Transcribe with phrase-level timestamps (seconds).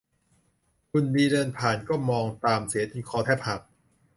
[0.91, 3.61] หุ่นดีเดินผ่านก็มองตามเสียจนคอแทบหัก